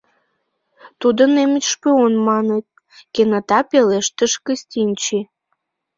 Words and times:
—Тудо 1.01 1.21
немыч 1.35 1.65
шпион, 1.73 2.13
маныт,— 2.27 2.65
кенета 3.13 3.59
пелештыш 3.69 4.33
Кыстинчи. 4.45 5.19